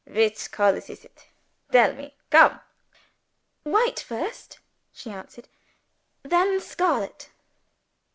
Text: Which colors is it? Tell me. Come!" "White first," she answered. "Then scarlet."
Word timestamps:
Which 0.07 0.49
colors 0.49 0.89
is 0.89 1.05
it? 1.05 1.27
Tell 1.71 1.93
me. 1.93 2.15
Come!" 2.31 2.59
"White 3.61 3.99
first," 3.99 4.57
she 4.91 5.11
answered. 5.11 5.47
"Then 6.23 6.59
scarlet." 6.59 7.29